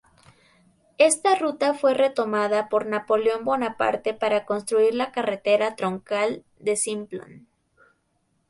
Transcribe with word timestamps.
Esta 0.97 1.35
ruta 1.35 1.75
fue 1.75 1.93
retomada 1.93 2.69
por 2.69 2.87
Napoleón 2.87 3.45
Bonaparte 3.45 4.15
para 4.15 4.45
construir 4.47 4.95
la 4.95 5.11
carretera 5.11 5.75
troncal 5.75 6.43
de 6.57 6.75
Simplon. 6.75 7.47